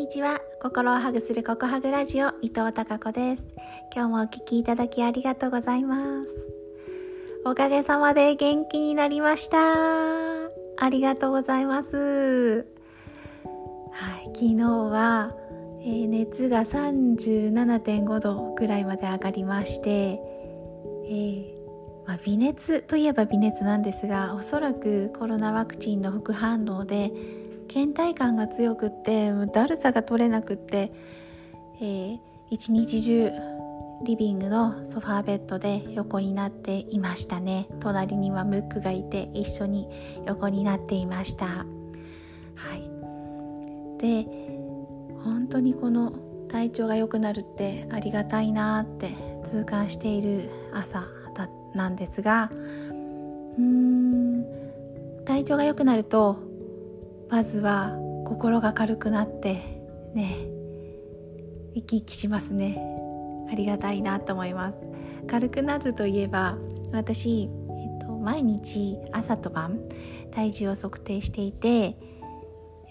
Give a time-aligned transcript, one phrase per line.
[0.00, 0.40] にちは。
[0.62, 3.46] 心をハグするココハグラジオ伊藤孝子です。
[3.94, 6.48] 今日もお聞きいただきありがとうございます。
[7.44, 9.58] おかげさまで元気になりました。
[10.78, 12.66] ありがとうございます。
[13.92, 15.34] はい昨日は、
[15.82, 21.44] えー、熱が37.5度ぐらいまで上がりまして、えー
[22.06, 27.12] まあ、微熱といえば微熱なんですがおそらくコロナワクチンの副反応で
[27.72, 30.92] 倦怠感が強くってだるさが取れなくって、
[31.76, 32.18] えー、
[32.50, 33.30] 一日中
[34.02, 37.68] リビングのソファーベッドで横になっていましたね。
[37.80, 39.88] 隣にはムックがいて一緒に
[40.26, 41.46] 横になっていました。
[41.46, 41.64] は
[42.74, 42.90] い。
[43.98, 44.24] で
[45.22, 46.12] 本当にこの
[46.48, 49.14] 体調が良くなるってありがたいなって
[49.46, 51.06] 痛感している朝
[51.74, 54.44] なんですがうーん
[55.24, 56.49] 体調が良くなると
[57.30, 59.54] まずは心が軽くなって
[60.14, 60.48] ね
[61.74, 62.82] 生き生きしますね。
[63.50, 64.78] ありがたいなと思います。
[65.28, 66.56] 軽くなるといえば
[66.92, 69.78] 私、えっと、毎日朝と晩
[70.32, 71.96] 体重を測定していて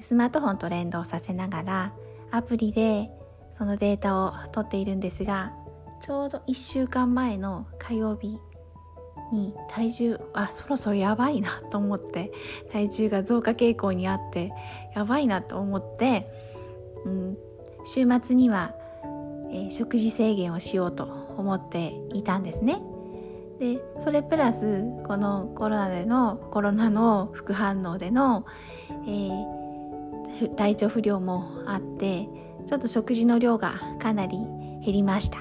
[0.00, 1.92] スマートフォンと連動させながら
[2.30, 3.10] アプリで
[3.56, 5.52] そのデータを取っているんですが
[6.00, 8.38] ちょうど1週間前の火曜日
[9.32, 12.32] に体重あそろそろやばいなと思って
[12.72, 14.52] 体重が増加傾向にあって
[14.94, 16.30] やばいなと思って、
[17.04, 17.38] うん、
[17.84, 18.74] 週末には、
[19.50, 22.80] えー、食事制限をしようと思っていたんですね。
[23.58, 28.44] でそれプラスこのコロナでのコロナの副反応での、
[29.06, 32.28] えー、体調不良もあって
[32.66, 34.38] ちょっと食事の量がかなり
[34.84, 35.38] 減りました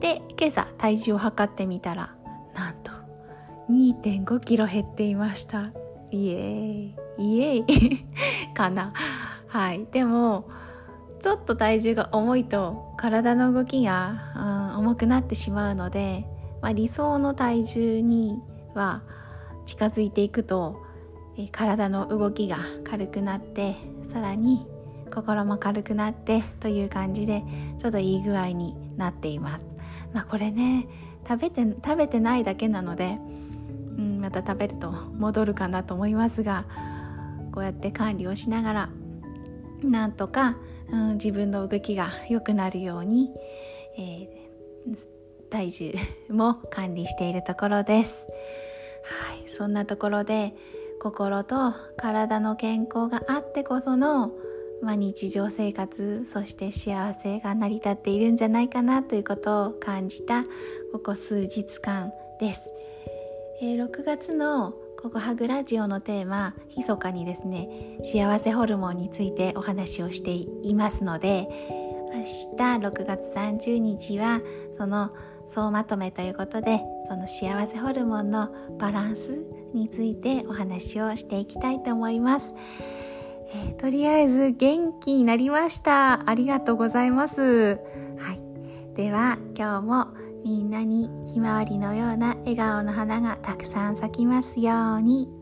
[0.00, 2.17] で今朝体重を測ってみたら
[2.58, 2.90] なんと
[3.70, 5.70] 2.5キロ減っていました。
[6.10, 7.36] イエーイ。
[7.36, 8.06] イエーイ。
[8.54, 8.92] かな。
[9.46, 9.86] はい。
[9.92, 10.48] でも
[11.20, 16.26] ちょっと体重が重いと体の動きが、うん、重くなってしまうので、
[16.60, 18.42] まあ、理想の体重に
[18.74, 19.02] は
[19.64, 20.82] 近づいていくと
[21.36, 23.76] え体の動きが軽くなって
[24.12, 24.66] さらに
[25.14, 27.44] 心も軽くなってという感じで
[27.78, 29.64] ちょっといい具合になっています。
[30.12, 30.86] まあ、これね
[31.28, 33.18] 食べて食べてないだけなので、
[33.98, 36.64] うん、また食べると戻るかなと思いますが
[37.52, 38.90] こうやって管理をしながら
[39.82, 40.56] なんとか、
[40.90, 43.30] うん、自分の動きが良くなるように、
[43.98, 45.94] えー、体重
[46.30, 48.26] も管理しているところです。
[49.04, 50.54] はい、そんなところで
[51.00, 54.32] 心と体の健康があってこその
[54.82, 60.44] まあ、日常生活そして幸せが成り立っているんじゃないかなということを感じた
[60.92, 62.60] ここ数日間です、
[63.60, 71.46] えー、6月のここハグラジオのテーマ密かにですね幸せホルモンについてお話をしていますので
[72.12, 72.24] 明
[72.56, 74.40] 日6月30日は
[74.76, 75.14] その
[75.46, 82.52] 総まとめということでその幸せホルモンのバランスについてお話をしていきたいと思います。
[83.50, 86.28] えー、とりあえず元気になりました。
[86.28, 87.78] ありがとうございます。
[88.18, 88.40] はい。
[88.94, 90.08] では今日も
[90.44, 95.37] みんなにひまわりのような笑顔の花がたくさん咲きますように。